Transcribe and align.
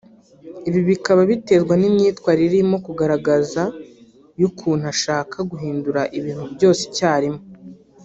Ibi 0.67 0.79
bikaba 0.89 1.21
biterwa 1.31 1.73
n’imyitwarire 1.77 2.49
arimo 2.57 2.75
kugaragaza 2.85 3.63
y’ukuntu 4.39 4.83
ashaka 4.93 5.37
guhindura 5.51 6.01
ibintu 6.17 6.45
byose 6.55 6.81
icyarimwe 6.89 7.41